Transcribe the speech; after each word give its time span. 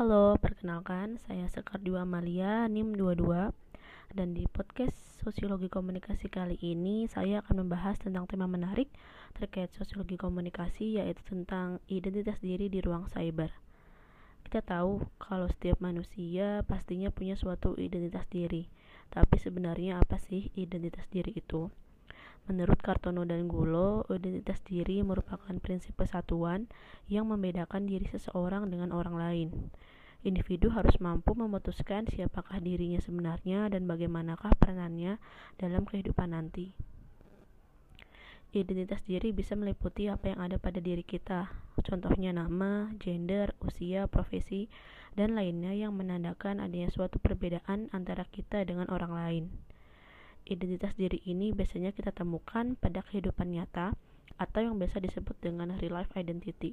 Halo, 0.00 0.32
perkenalkan 0.40 1.20
saya 1.28 1.44
Sekar 1.52 1.76
Dua 1.76 2.08
Amalia 2.08 2.64
NIM 2.72 2.96
22 2.96 3.52
dan 4.16 4.32
di 4.32 4.48
podcast 4.48 4.96
Sosiologi 5.20 5.68
Komunikasi 5.68 6.32
kali 6.32 6.56
ini 6.56 7.04
saya 7.04 7.44
akan 7.44 7.68
membahas 7.68 8.00
tentang 8.00 8.24
tema 8.24 8.48
menarik 8.48 8.88
terkait 9.36 9.68
sosiologi 9.76 10.16
komunikasi 10.16 10.96
yaitu 10.96 11.20
tentang 11.28 11.84
identitas 11.84 12.40
diri 12.40 12.72
di 12.72 12.80
ruang 12.80 13.12
cyber. 13.12 13.52
Kita 14.40 14.64
tahu 14.64 15.04
kalau 15.20 15.52
setiap 15.52 15.84
manusia 15.84 16.64
pastinya 16.64 17.12
punya 17.12 17.36
suatu 17.36 17.76
identitas 17.76 18.24
diri. 18.32 18.72
Tapi 19.12 19.36
sebenarnya 19.36 20.00
apa 20.00 20.16
sih 20.16 20.48
identitas 20.56 21.04
diri 21.12 21.36
itu? 21.36 21.68
Menurut 22.48 22.80
Kartono 22.80 23.28
dan 23.28 23.50
Gulo, 23.50 24.08
identitas 24.08 24.62
diri 24.64 25.04
merupakan 25.04 25.52
prinsip 25.60 25.98
kesatuan 25.98 26.70
yang 27.10 27.28
membedakan 27.28 27.84
diri 27.84 28.08
seseorang 28.08 28.70
dengan 28.70 28.94
orang 28.94 29.16
lain. 29.18 29.48
Individu 30.20 30.68
harus 30.68 31.00
mampu 31.00 31.32
memutuskan 31.32 32.04
siapakah 32.04 32.60
dirinya 32.60 33.00
sebenarnya 33.00 33.72
dan 33.72 33.88
bagaimanakah 33.88 34.52
peranannya 34.60 35.16
dalam 35.56 35.88
kehidupan 35.88 36.36
nanti. 36.36 36.76
Identitas 38.50 39.00
diri 39.06 39.30
bisa 39.30 39.54
meliputi 39.54 40.10
apa 40.10 40.34
yang 40.34 40.42
ada 40.42 40.58
pada 40.58 40.82
diri 40.82 41.06
kita, 41.06 41.54
contohnya 41.86 42.34
nama, 42.34 42.90
gender, 42.98 43.54
usia, 43.62 44.10
profesi, 44.10 44.66
dan 45.14 45.38
lainnya 45.38 45.70
yang 45.70 45.94
menandakan 45.94 46.58
adanya 46.58 46.90
suatu 46.90 47.22
perbedaan 47.22 47.88
antara 47.94 48.26
kita 48.26 48.66
dengan 48.66 48.90
orang 48.90 49.12
lain. 49.14 49.44
Identitas 50.48 50.96
diri 50.96 51.20
ini 51.28 51.52
biasanya 51.52 51.92
kita 51.92 52.12
temukan 52.14 52.78
pada 52.78 53.04
kehidupan 53.04 53.52
nyata 53.52 53.96
atau 54.40 54.60
yang 54.64 54.80
biasa 54.80 55.04
disebut 55.04 55.36
dengan 55.40 55.76
real 55.76 56.00
life 56.00 56.12
identity. 56.16 56.72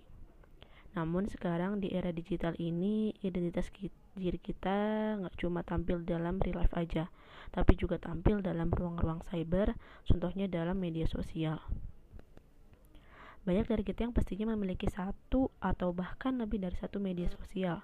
Namun 0.96 1.30
sekarang 1.30 1.84
di 1.84 1.94
era 1.94 2.10
digital 2.10 2.58
ini 2.58 3.14
identitas 3.22 3.70
diri 4.18 4.40
kita 4.42 5.14
nggak 5.22 5.36
cuma 5.38 5.62
tampil 5.62 6.02
dalam 6.02 6.42
real 6.42 6.64
life 6.64 6.74
aja, 6.74 7.12
tapi 7.54 7.78
juga 7.78 8.02
tampil 8.02 8.42
dalam 8.42 8.74
ruang-ruang 8.74 9.22
cyber, 9.30 9.78
contohnya 10.10 10.50
dalam 10.50 10.80
media 10.80 11.06
sosial. 11.06 11.62
Banyak 13.46 13.70
dari 13.70 13.84
kita 13.86 14.04
yang 14.04 14.12
pastinya 14.12 14.52
memiliki 14.52 14.92
satu 14.92 15.54
atau 15.64 15.96
bahkan 15.96 16.36
lebih 16.36 16.60
dari 16.60 16.76
satu 16.76 17.00
media 17.00 17.32
sosial. 17.32 17.80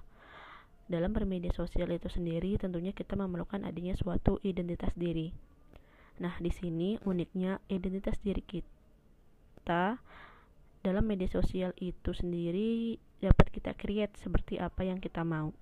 Dalam 0.83 1.15
bermedia 1.15 1.55
sosial 1.55 1.87
itu 1.95 2.11
sendiri, 2.11 2.59
tentunya 2.59 2.91
kita 2.91 3.15
memerlukan 3.15 3.63
adanya 3.63 3.95
suatu 3.95 4.43
identitas 4.43 4.91
diri. 4.99 5.31
Nah, 6.21 6.37
di 6.37 6.53
sini 6.53 7.01
uniknya 7.07 7.57
identitas 7.71 8.21
diri 8.21 8.45
kita 8.45 9.97
dalam 10.83 11.05
media 11.07 11.31
sosial 11.31 11.71
itu 11.79 12.11
sendiri 12.11 12.99
dapat 13.23 13.49
kita 13.49 13.71
create 13.73 14.13
seperti 14.19 14.59
apa 14.59 14.83
yang 14.83 14.99
kita 14.99 15.23
mau. 15.23 15.55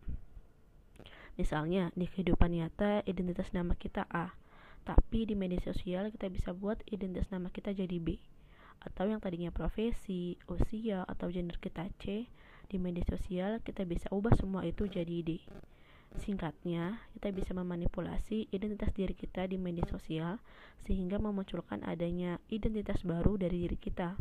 Misalnya, 1.39 1.93
di 1.95 2.09
kehidupan 2.09 2.51
nyata 2.51 3.05
identitas 3.07 3.55
nama 3.55 3.77
kita 3.77 4.03
A, 4.11 4.35
tapi 4.83 5.29
di 5.29 5.37
media 5.37 5.61
sosial 5.61 6.11
kita 6.11 6.27
bisa 6.27 6.51
buat 6.51 6.81
identitas 6.89 7.31
nama 7.31 7.47
kita 7.53 7.71
jadi 7.71 8.01
B. 8.01 8.19
Atau 8.81 9.07
yang 9.07 9.21
tadinya 9.21 9.53
profesi, 9.53 10.35
usia, 10.49 11.05
atau 11.05 11.29
gender 11.29 11.61
kita 11.61 11.87
C, 12.01 12.25
di 12.67 12.77
media 12.81 13.05
sosial 13.05 13.61
kita 13.61 13.85
bisa 13.85 14.09
ubah 14.09 14.33
semua 14.35 14.65
itu 14.65 14.89
jadi 14.89 15.21
D. 15.21 15.39
Singkatnya, 16.19 16.99
kita 17.15 17.31
bisa 17.31 17.55
memanipulasi 17.55 18.51
identitas 18.51 18.91
diri 18.91 19.15
kita 19.15 19.47
di 19.47 19.55
media 19.55 19.87
sosial 19.87 20.43
sehingga 20.83 21.15
memunculkan 21.15 21.87
adanya 21.87 22.35
identitas 22.51 23.07
baru 23.07 23.39
dari 23.39 23.63
diri 23.63 23.79
kita. 23.79 24.19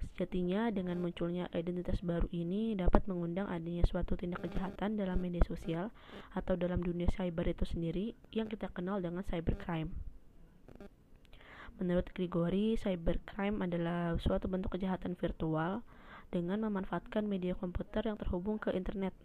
Sejatinya 0.00 0.72
dengan 0.72 0.96
munculnya 0.96 1.52
identitas 1.52 2.00
baru 2.00 2.24
ini 2.32 2.72
dapat 2.72 3.04
mengundang 3.04 3.44
adanya 3.52 3.84
suatu 3.84 4.16
tindak 4.16 4.40
kejahatan 4.48 4.96
dalam 4.96 5.20
media 5.20 5.44
sosial 5.44 5.92
atau 6.32 6.56
dalam 6.56 6.80
dunia 6.80 7.08
cyber 7.12 7.52
itu 7.52 7.68
sendiri 7.68 8.16
yang 8.32 8.48
kita 8.48 8.72
kenal 8.72 9.04
dengan 9.04 9.20
cybercrime. 9.28 9.92
Menurut 11.80 12.08
Grigori, 12.12 12.76
cybercrime 12.76 13.64
adalah 13.64 14.16
suatu 14.20 14.48
bentuk 14.48 14.76
kejahatan 14.76 15.16
virtual 15.16 15.80
dengan 16.28 16.64
memanfaatkan 16.68 17.24
media 17.24 17.56
komputer 17.56 18.04
yang 18.04 18.20
terhubung 18.20 18.60
ke 18.60 18.72
internet 18.76 19.16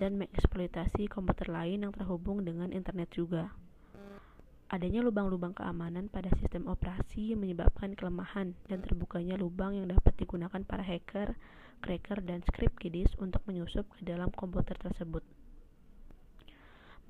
dan 0.00 0.20
mengeksploitasi 0.20 1.08
komputer 1.08 1.52
lain 1.52 1.88
yang 1.88 1.92
terhubung 1.92 2.44
dengan 2.44 2.72
internet 2.72 3.12
juga. 3.12 3.52
Adanya 4.72 5.04
lubang-lubang 5.04 5.52
keamanan 5.52 6.08
pada 6.08 6.32
sistem 6.40 6.64
operasi 6.64 7.36
menyebabkan 7.36 7.92
kelemahan 7.92 8.56
dan 8.72 8.80
terbukanya 8.80 9.36
lubang 9.36 9.76
yang 9.76 9.92
dapat 9.92 10.16
digunakan 10.16 10.64
para 10.64 10.80
hacker, 10.80 11.36
cracker, 11.84 12.24
dan 12.24 12.40
script 12.48 12.80
kiddies 12.80 13.12
untuk 13.20 13.44
menyusup 13.44 13.84
ke 13.92 14.08
dalam 14.08 14.32
komputer 14.32 14.72
tersebut. 14.80 15.20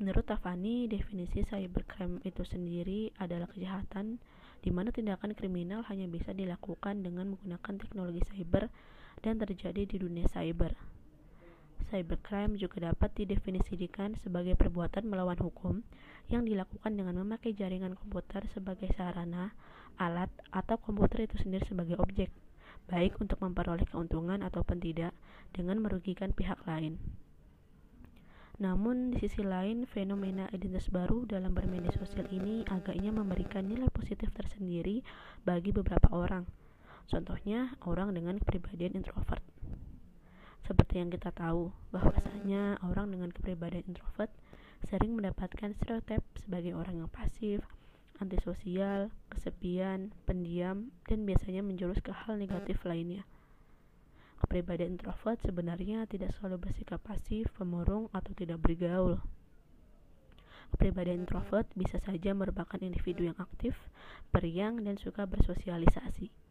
Menurut 0.03 0.26
Tafani, 0.26 0.91
definisi 0.91 1.47
cybercrime 1.47 2.19
itu 2.26 2.43
sendiri 2.43 3.14
adalah 3.22 3.47
kejahatan 3.47 4.19
di 4.59 4.75
mana 4.75 4.91
tindakan 4.91 5.31
kriminal 5.31 5.87
hanya 5.87 6.10
bisa 6.10 6.34
dilakukan 6.34 7.06
dengan 7.06 7.31
menggunakan 7.31 7.75
teknologi 7.78 8.26
cyber 8.26 8.66
dan 9.22 9.38
terjadi 9.38 9.87
di 9.87 10.03
dunia 10.03 10.26
cyber. 10.26 10.92
Cybercrime 11.93 12.57
juga 12.57 12.89
dapat 12.89 13.13
didefinisikan 13.13 14.17
sebagai 14.25 14.57
perbuatan 14.57 15.05
melawan 15.05 15.37
hukum 15.45 15.85
yang 16.33 16.49
dilakukan 16.49 16.97
dengan 16.97 17.21
memakai 17.21 17.53
jaringan 17.53 17.93
komputer 18.01 18.49
sebagai 18.57 18.89
sarana, 18.97 19.53
alat, 20.01 20.33
atau 20.49 20.81
komputer 20.81 21.29
itu 21.29 21.37
sendiri 21.37 21.69
sebagai 21.69 22.01
objek, 22.01 22.33
baik 22.89 23.21
untuk 23.21 23.45
memperoleh 23.45 23.85
keuntungan 23.85 24.41
ataupun 24.41 24.81
tidak, 24.81 25.13
dengan 25.53 25.85
merugikan 25.85 26.33
pihak 26.33 26.65
lain. 26.65 26.97
Namun, 28.57 29.13
di 29.13 29.21
sisi 29.21 29.45
lain, 29.45 29.85
fenomena 29.85 30.49
identitas 30.49 30.89
baru 30.89 31.29
dalam 31.29 31.53
bermedia 31.53 31.93
sosial 31.93 32.25
ini 32.33 32.65
agaknya 32.73 33.13
memberikan 33.13 33.69
nilai 33.69 33.93
positif 33.93 34.33
tersendiri 34.33 35.05
bagi 35.45 35.77
beberapa 35.77 36.09
orang. 36.09 36.49
Contohnya, 37.05 37.77
orang 37.85 38.17
dengan 38.17 38.41
kepribadian 38.41 38.97
introvert. 38.97 39.45
Seperti 40.62 41.03
yang 41.03 41.11
kita 41.11 41.34
tahu, 41.34 41.75
bahwasanya 41.91 42.78
orang 42.87 43.11
dengan 43.11 43.34
kepribadian 43.34 43.83
introvert 43.91 44.31
sering 44.87 45.19
mendapatkan 45.19 45.75
stereotip 45.75 46.23
sebagai 46.39 46.75
orang 46.78 47.03
yang 47.03 47.11
pasif, 47.11 47.62
antisosial, 48.23 49.11
kesepian, 49.27 50.15
pendiam, 50.23 50.95
dan 51.11 51.27
biasanya 51.27 51.67
menjurus 51.67 51.99
ke 51.99 52.15
hal 52.15 52.39
negatif 52.39 52.78
lainnya. 52.87 53.27
Kepribadian 54.43 54.99
introvert 54.99 55.39
sebenarnya 55.43 56.06
tidak 56.06 56.34
selalu 56.39 56.71
bersikap 56.71 57.03
pasif, 57.03 57.50
pemurung, 57.55 58.11
atau 58.15 58.34
tidak 58.34 58.59
bergaul. 58.62 59.23
Kepribadian 60.75 61.27
introvert 61.27 61.67
bisa 61.79 61.99
saja 62.03 62.34
merupakan 62.34 62.79
individu 62.79 63.27
yang 63.27 63.39
aktif, 63.39 63.75
periang, 64.34 64.83
dan 64.83 64.99
suka 64.99 65.27
bersosialisasi. 65.27 66.42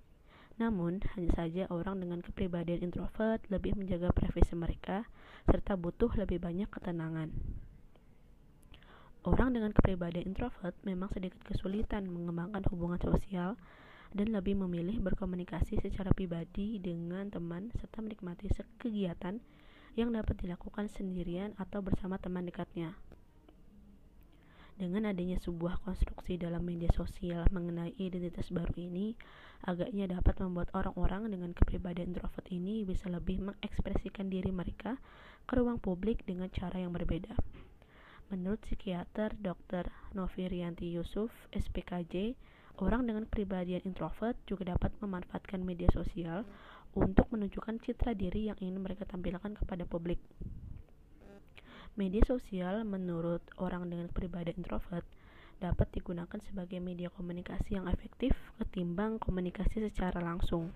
Namun, 0.62 1.02
hanya 1.18 1.32
saja 1.34 1.66
orang 1.74 2.06
dengan 2.06 2.22
kepribadian 2.22 2.86
introvert 2.86 3.42
lebih 3.50 3.74
menjaga 3.74 4.14
privasi 4.14 4.54
mereka 4.54 5.10
serta 5.50 5.74
butuh 5.74 6.14
lebih 6.14 6.38
banyak 6.38 6.70
ketenangan. 6.70 7.34
Orang 9.26 9.58
dengan 9.58 9.74
kepribadian 9.74 10.30
introvert 10.30 10.78
memang 10.86 11.10
sedikit 11.10 11.42
kesulitan 11.50 12.06
mengembangkan 12.06 12.62
hubungan 12.70 13.02
sosial 13.02 13.58
dan 14.14 14.30
lebih 14.30 14.54
memilih 14.54 15.02
berkomunikasi 15.02 15.82
secara 15.82 16.14
pribadi 16.14 16.78
dengan 16.78 17.34
teman 17.34 17.74
serta 17.82 18.06
menikmati 18.06 18.46
kegiatan 18.78 19.42
yang 19.98 20.14
dapat 20.14 20.38
dilakukan 20.46 20.94
sendirian 20.94 21.58
atau 21.58 21.82
bersama 21.82 22.22
teman 22.22 22.46
dekatnya. 22.46 22.94
Dengan 24.82 25.14
adanya 25.14 25.38
sebuah 25.38 25.86
konstruksi 25.86 26.42
dalam 26.42 26.66
media 26.66 26.90
sosial 26.98 27.46
mengenai 27.54 27.94
identitas 28.02 28.50
baru 28.50 28.74
ini, 28.82 29.14
agaknya 29.62 30.10
dapat 30.10 30.42
membuat 30.42 30.74
orang-orang 30.74 31.30
dengan 31.30 31.54
kepribadian 31.54 32.18
introvert 32.18 32.50
ini 32.50 32.82
bisa 32.82 33.06
lebih 33.06 33.46
mengekspresikan 33.46 34.34
diri 34.34 34.50
mereka 34.50 34.98
ke 35.46 35.54
ruang 35.54 35.78
publik 35.78 36.26
dengan 36.26 36.50
cara 36.50 36.82
yang 36.82 36.98
berbeda. 36.98 37.30
Menurut 38.34 38.58
psikiater 38.66 39.38
Dr. 39.38 39.86
Novi 40.18 40.50
Rianti 40.50 40.90
Yusuf, 40.90 41.30
SPKJ, 41.54 42.34
orang 42.82 43.06
dengan 43.06 43.30
kepribadian 43.30 43.86
introvert 43.86 44.34
juga 44.50 44.74
dapat 44.74 44.98
memanfaatkan 44.98 45.62
media 45.62 45.94
sosial 45.94 46.42
untuk 46.98 47.30
menunjukkan 47.30 47.86
citra 47.86 48.18
diri 48.18 48.50
yang 48.50 48.58
ingin 48.58 48.82
mereka 48.82 49.06
tampilkan 49.06 49.62
kepada 49.62 49.86
publik. 49.86 50.18
Media 52.00 52.24
sosial 52.24 52.88
menurut 52.88 53.44
orang 53.60 53.92
dengan 53.92 54.08
pribadi 54.08 54.56
introvert 54.56 55.04
dapat 55.60 55.92
digunakan 55.92 56.40
sebagai 56.48 56.80
media 56.80 57.12
komunikasi 57.12 57.76
yang 57.76 57.92
efektif 57.92 58.32
ketimbang 58.56 59.20
komunikasi 59.20 59.84
secara 59.84 60.24
langsung. 60.24 60.72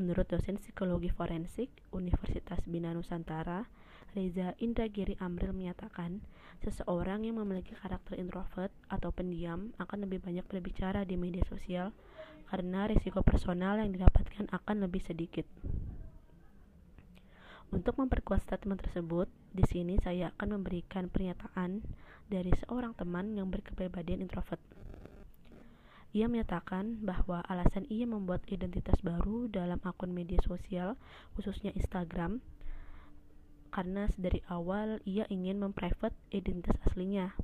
Menurut 0.00 0.24
dosen 0.24 0.56
psikologi 0.56 1.12
forensik 1.12 1.68
Universitas 1.92 2.64
Bina 2.64 2.96
Nusantara, 2.96 3.68
Reza 4.16 4.56
Indragiri 4.56 5.20
Amril 5.20 5.52
menyatakan, 5.52 6.24
seseorang 6.64 7.28
yang 7.28 7.36
memiliki 7.36 7.76
karakter 7.76 8.16
introvert 8.16 8.72
atau 8.88 9.12
pendiam 9.12 9.76
akan 9.76 10.08
lebih 10.08 10.24
banyak 10.24 10.48
berbicara 10.48 11.04
di 11.04 11.20
media 11.20 11.44
sosial 11.44 11.92
karena 12.48 12.88
risiko 12.88 13.20
personal 13.20 13.76
yang 13.76 13.92
didapatkan 13.92 14.48
akan 14.48 14.76
lebih 14.88 15.04
sedikit. 15.04 15.44
Untuk 17.68 18.00
memperkuat 18.00 18.40
statement 18.48 18.80
tersebut, 18.80 19.28
di 19.52 19.60
sini 19.68 20.00
saya 20.00 20.32
akan 20.36 20.56
memberikan 20.56 21.12
pernyataan 21.12 21.84
dari 22.32 22.48
seorang 22.64 22.96
teman 22.96 23.36
yang 23.36 23.52
berkepribadian 23.52 24.24
introvert. 24.24 24.60
Ia 26.16 26.24
menyatakan 26.24 27.04
bahwa 27.04 27.44
alasan 27.44 27.84
ia 27.92 28.08
membuat 28.08 28.40
identitas 28.48 28.96
baru 29.04 29.52
dalam 29.52 29.76
akun 29.84 30.16
media 30.16 30.40
sosial, 30.40 30.96
khususnya 31.36 31.68
Instagram, 31.76 32.40
karena 33.68 34.08
dari 34.16 34.40
awal 34.48 35.04
ia 35.04 35.28
ingin 35.28 35.60
memprivate 35.60 36.16
identitas 36.32 36.80
aslinya 36.88 37.36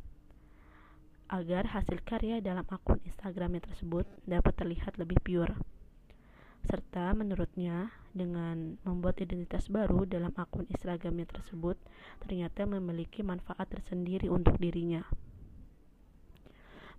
agar 1.29 1.69
hasil 1.69 2.01
karya 2.05 2.41
dalam 2.41 2.65
akun 2.73 3.01
Instagramnya 3.05 3.65
tersebut 3.65 4.09
dapat 4.25 4.53
terlihat 4.57 4.97
lebih 4.97 5.21
pure 5.21 5.53
serta 6.65 7.13
menurutnya 7.13 7.93
dengan 8.15 8.79
membuat 8.87 9.19
identitas 9.19 9.67
baru 9.67 10.07
dalam 10.07 10.31
akun 10.39 10.71
Instagramnya 10.71 11.27
tersebut 11.27 11.75
ternyata 12.23 12.63
memiliki 12.65 13.27
manfaat 13.27 13.67
tersendiri 13.67 14.31
untuk 14.31 14.57
dirinya. 14.63 15.03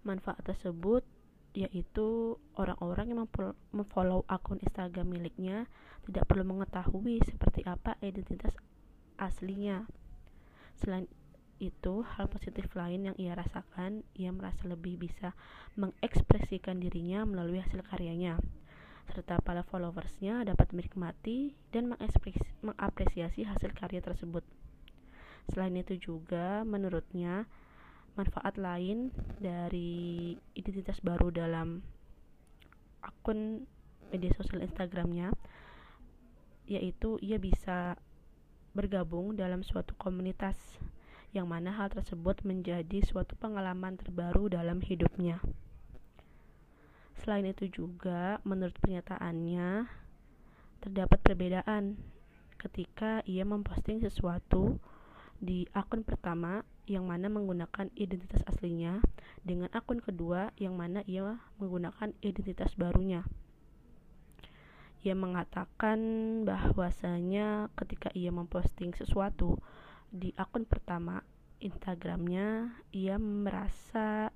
Manfaat 0.03 0.43
tersebut 0.43 1.01
yaitu 1.55 2.35
orang-orang 2.59 3.15
yang 3.15 3.19
memfollow 3.71 4.27
akun 4.27 4.59
Instagram 4.59 5.07
miliknya 5.07 5.71
tidak 6.03 6.27
perlu 6.27 6.43
mengetahui 6.43 7.23
seperti 7.23 7.63
apa 7.63 7.95
identitas 8.03 8.51
aslinya. 9.15 9.87
Selain 10.75 11.07
itu, 11.63 12.03
hal 12.03 12.27
positif 12.27 12.67
lain 12.75 13.07
yang 13.07 13.15
ia 13.15 13.31
rasakan, 13.31 14.03
ia 14.19 14.35
merasa 14.35 14.67
lebih 14.67 14.99
bisa 14.99 15.31
mengekspresikan 15.79 16.83
dirinya 16.83 17.23
melalui 17.23 17.63
hasil 17.63 17.79
karyanya 17.87 18.43
serta 19.05 19.37
para 19.41 19.61
followersnya 19.67 20.41
dapat 20.45 20.73
menikmati 20.73 21.53
dan 21.69 21.93
mengapresiasi 22.61 23.45
hasil 23.45 23.71
karya 23.77 24.01
tersebut. 24.01 24.41
Selain 25.53 25.73
itu 25.77 25.97
juga 26.01 26.65
menurutnya 26.65 27.45
manfaat 28.17 28.55
lain 28.57 29.11
dari 29.37 30.33
identitas 30.55 30.97
baru 31.03 31.29
dalam 31.29 31.83
akun 33.03 33.67
media 34.09 34.31
sosial 34.33 34.63
Instagramnya 34.63 35.35
yaitu 36.65 37.21
ia 37.21 37.37
bisa 37.37 37.93
bergabung 38.73 39.37
dalam 39.37 39.61
suatu 39.61 39.93
komunitas 39.95 40.57
yang 41.35 41.45
mana 41.45 41.69
hal 41.75 41.91
tersebut 41.91 42.41
menjadi 42.47 43.03
suatu 43.05 43.35
pengalaman 43.37 43.99
terbaru 43.99 44.49
dalam 44.49 44.81
hidupnya. 44.81 45.43
Selain 47.25 47.49
itu 47.49 47.65
juga, 47.73 48.37
menurut 48.45 48.77
pernyataannya, 48.77 49.89
terdapat 50.77 51.17
perbedaan 51.25 51.97
ketika 52.61 53.25
ia 53.25 53.41
memposting 53.41 53.97
sesuatu 53.97 54.77
di 55.41 55.65
akun 55.73 56.05
pertama 56.05 56.61
yang 56.85 57.09
mana 57.09 57.25
menggunakan 57.25 57.89
identitas 57.97 58.45
aslinya 58.45 59.01
dengan 59.41 59.73
akun 59.73 60.05
kedua 60.05 60.53
yang 60.61 60.77
mana 60.77 61.01
ia 61.09 61.41
menggunakan 61.57 62.13
identitas 62.21 62.77
barunya. 62.77 63.25
Ia 65.01 65.17
mengatakan 65.17 65.97
bahwasanya 66.45 67.73
ketika 67.73 68.13
ia 68.13 68.29
memposting 68.29 68.93
sesuatu 68.93 69.57
di 70.13 70.29
akun 70.37 70.69
pertama 70.69 71.25
Instagramnya, 71.57 72.69
ia 72.93 73.17
merasa 73.17 74.29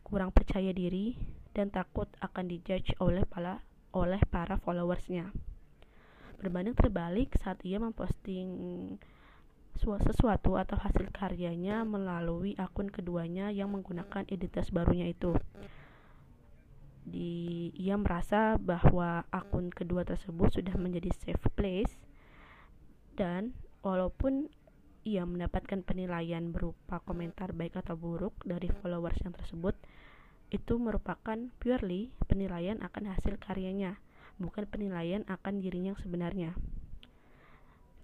kurang 0.00 0.32
percaya 0.32 0.72
diri 0.72 1.43
dan 1.54 1.70
takut 1.70 2.10
akan 2.18 2.50
dijudge 2.50 2.98
oleh 2.98 3.22
para 3.24 3.62
oleh 3.94 4.20
para 4.26 4.58
followersnya. 4.58 5.30
Berbanding 6.42 6.74
terbalik 6.74 7.38
saat 7.38 7.62
ia 7.62 7.78
memposting 7.78 8.50
sesuatu 9.78 10.54
atau 10.54 10.78
hasil 10.78 11.10
karyanya 11.10 11.82
melalui 11.82 12.54
akun 12.58 12.90
keduanya 12.90 13.50
yang 13.50 13.74
menggunakan 13.74 14.26
identitas 14.30 14.70
barunya 14.70 15.10
itu. 15.10 15.34
Di, 17.04 17.68
ia 17.76 18.00
merasa 18.00 18.56
bahwa 18.56 19.28
akun 19.28 19.68
kedua 19.68 20.08
tersebut 20.08 20.56
sudah 20.56 20.74
menjadi 20.80 21.12
safe 21.20 21.46
place 21.52 22.00
dan 23.14 23.52
walaupun 23.84 24.48
ia 25.04 25.28
mendapatkan 25.28 25.84
penilaian 25.84 26.48
berupa 26.48 27.04
komentar 27.04 27.52
baik 27.52 27.76
atau 27.76 27.92
buruk 27.92 28.32
dari 28.40 28.72
followers 28.80 29.20
yang 29.20 29.36
tersebut, 29.36 29.76
itu 30.52 30.76
merupakan 30.76 31.38
purely 31.62 32.12
penilaian 32.26 32.80
akan 32.84 33.14
hasil 33.14 33.40
karyanya, 33.40 34.00
bukan 34.36 34.66
penilaian 34.68 35.22
akan 35.30 35.62
dirinya 35.64 35.94
yang 35.94 36.02
sebenarnya. 36.02 36.50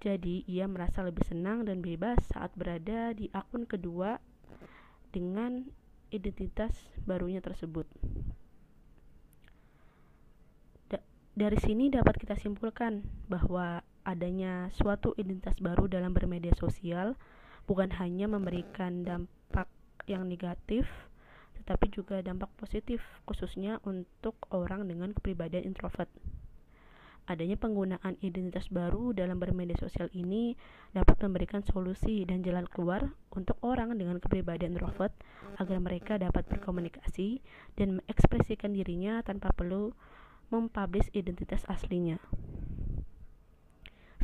Jadi, 0.01 0.49
ia 0.49 0.65
merasa 0.65 1.05
lebih 1.05 1.29
senang 1.29 1.69
dan 1.69 1.85
bebas 1.85 2.17
saat 2.33 2.49
berada 2.57 3.13
di 3.13 3.29
akun 3.37 3.69
kedua 3.69 4.17
dengan 5.13 5.69
identitas 6.09 6.73
barunya 7.05 7.45
tersebut. 7.45 7.85
Da 10.89 10.99
dari 11.37 11.59
sini 11.61 11.93
dapat 11.93 12.17
kita 12.17 12.35
simpulkan 12.41 13.05
bahwa 13.29 13.85
adanya 14.03 14.73
suatu 14.73 15.13
identitas 15.21 15.61
baru 15.61 15.87
dalam 15.87 16.17
bermedia 16.17 16.57
sosial 16.57 17.15
bukan 17.69 17.93
hanya 18.01 18.27
memberikan 18.27 19.05
dampak 19.05 19.69
yang 20.09 20.27
negatif, 20.27 20.89
tetapi 21.71 21.87
juga 21.95 22.19
dampak 22.19 22.51
positif 22.59 22.99
khususnya 23.31 23.79
untuk 23.87 24.35
orang 24.51 24.91
dengan 24.91 25.15
kepribadian 25.15 25.71
introvert. 25.71 26.11
Adanya 27.31 27.55
penggunaan 27.55 28.19
identitas 28.27 28.67
baru 28.75 29.15
dalam 29.15 29.39
bermedia 29.39 29.79
sosial 29.79 30.11
ini 30.11 30.59
dapat 30.91 31.23
memberikan 31.23 31.63
solusi 31.63 32.27
dan 32.27 32.43
jalan 32.43 32.67
keluar 32.67 33.15
untuk 33.31 33.55
orang 33.63 33.95
dengan 33.95 34.19
kepribadian 34.19 34.75
introvert 34.75 35.15
agar 35.63 35.79
mereka 35.79 36.19
dapat 36.19 36.43
berkomunikasi 36.51 37.39
dan 37.79 38.03
mengekspresikan 38.03 38.75
dirinya 38.75 39.23
tanpa 39.23 39.55
perlu 39.55 39.95
mempublish 40.51 41.07
identitas 41.15 41.63
aslinya. 41.71 42.19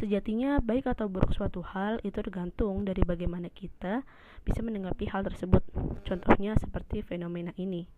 Sejatinya, 0.06 0.62
baik 0.62 0.86
atau 0.86 1.10
buruk 1.10 1.34
suatu 1.34 1.66
hal 1.66 1.98
itu 2.06 2.14
tergantung 2.22 2.86
dari 2.86 3.02
bagaimana 3.02 3.50
kita 3.50 4.06
bisa 4.46 4.62
menanggapi 4.62 5.10
hal 5.10 5.26
tersebut. 5.26 5.66
Contohnya 6.06 6.54
seperti 6.62 7.02
fenomena 7.02 7.50
ini. 7.58 7.90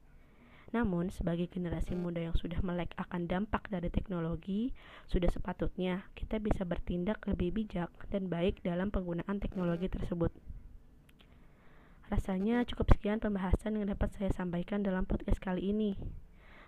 Namun, 0.72 1.12
sebagai 1.12 1.52
generasi 1.52 1.92
muda 1.92 2.24
yang 2.24 2.32
sudah 2.32 2.64
melek 2.64 2.96
akan 2.96 3.28
dampak 3.28 3.68
dari 3.68 3.92
teknologi, 3.92 4.72
sudah 5.04 5.28
sepatutnya 5.28 6.08
kita 6.16 6.40
bisa 6.40 6.64
bertindak 6.64 7.20
lebih 7.28 7.52
bijak 7.52 7.92
dan 8.08 8.32
baik 8.32 8.64
dalam 8.64 8.88
penggunaan 8.88 9.36
teknologi 9.36 9.92
tersebut. 9.92 10.32
Rasanya 12.08 12.64
cukup 12.64 12.88
sekian 12.88 13.20
pembahasan 13.20 13.76
yang 13.76 13.84
dapat 13.92 14.16
saya 14.16 14.32
sampaikan 14.32 14.80
dalam 14.80 15.04
podcast 15.04 15.44
kali 15.44 15.76
ini. 15.76 15.92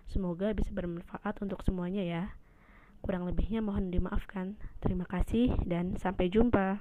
Semoga 0.05 0.53
bisa 0.53 0.69
bermanfaat 0.69 1.41
untuk 1.41 1.65
semuanya 1.65 2.05
ya. 2.05 2.23
Kurang 3.01 3.25
lebihnya 3.25 3.65
mohon 3.65 3.89
dimaafkan. 3.89 4.57
Terima 4.77 5.09
kasih 5.09 5.57
dan 5.65 5.97
sampai 5.97 6.29
jumpa. 6.29 6.77